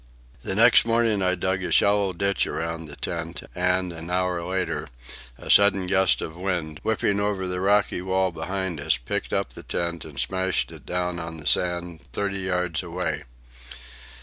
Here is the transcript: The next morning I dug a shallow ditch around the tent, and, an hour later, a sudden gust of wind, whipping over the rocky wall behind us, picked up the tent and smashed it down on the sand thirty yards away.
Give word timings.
The 0.43 0.55
next 0.55 0.83
morning 0.83 1.21
I 1.21 1.35
dug 1.35 1.63
a 1.63 1.71
shallow 1.71 2.11
ditch 2.11 2.47
around 2.47 2.85
the 2.85 2.95
tent, 2.95 3.43
and, 3.53 3.93
an 3.93 4.09
hour 4.09 4.41
later, 4.43 4.87
a 5.37 5.47
sudden 5.47 5.85
gust 5.85 6.23
of 6.23 6.35
wind, 6.35 6.79
whipping 6.81 7.19
over 7.19 7.45
the 7.45 7.61
rocky 7.61 8.01
wall 8.01 8.31
behind 8.31 8.81
us, 8.81 8.97
picked 8.97 9.31
up 9.31 9.51
the 9.53 9.61
tent 9.61 10.03
and 10.03 10.19
smashed 10.19 10.71
it 10.71 10.87
down 10.87 11.19
on 11.19 11.37
the 11.37 11.45
sand 11.45 12.01
thirty 12.13 12.39
yards 12.39 12.81
away. 12.81 13.25